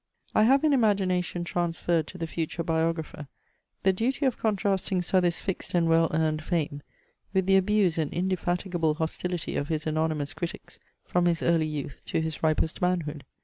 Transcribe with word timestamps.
I 0.33 0.45
have 0.45 0.63
in 0.63 0.73
imagination 0.73 1.43
transferred 1.43 2.07
to 2.07 2.17
the 2.17 2.25
future 2.25 2.63
biographer 2.63 3.27
the 3.83 3.93
duty 3.93 4.25
of 4.25 4.35
contrasting 4.35 5.03
Southey's 5.03 5.39
fixed 5.39 5.75
and 5.75 5.87
well 5.87 6.09
earned 6.11 6.43
fame, 6.43 6.81
with 7.35 7.45
the 7.45 7.55
abuse 7.55 7.99
and 7.99 8.11
indefatigable 8.11 8.95
hostility 8.95 9.55
of 9.55 9.67
his 9.67 9.85
anonymous 9.85 10.33
critics 10.33 10.79
from 11.05 11.27
his 11.27 11.43
early 11.43 11.67
youth 11.67 12.01
to 12.05 12.19
his 12.19 12.41
ripest 12.41 12.81
manhood. 12.81 13.25